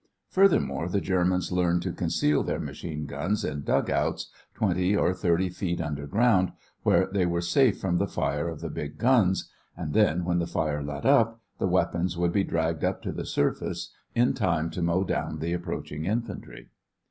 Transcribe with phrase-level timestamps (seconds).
[0.31, 5.79] Furthermore, the Germans learned to conceal their machine guns in dugouts twenty or thirty feet
[5.79, 10.39] underground, where they were safe from the fire of the big guns, and then, when
[10.39, 14.71] the fire let up, the weapons would be dragged up to the surface in time
[14.71, 16.71] to mow down the approaching infantry.